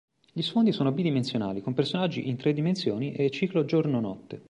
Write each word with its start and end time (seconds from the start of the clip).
Gli 0.33 0.41
sfondi 0.41 0.71
sono 0.71 0.91
bidimensionali, 0.91 1.61
con 1.61 1.75
personaggi 1.75 2.27
in 2.27 2.35
tre 2.35 2.53
dimensioni 2.53 3.11
e 3.13 3.29
ciclo 3.29 3.65
giorno-notte. 3.65 4.39